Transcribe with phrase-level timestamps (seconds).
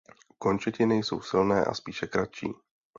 [0.37, 2.53] Končetiny jsou silné a spíše kratší.